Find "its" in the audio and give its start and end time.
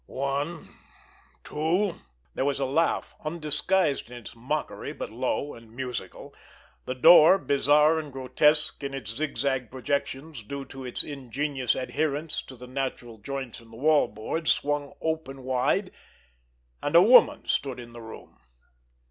4.17-4.35, 8.95-9.11, 10.85-11.03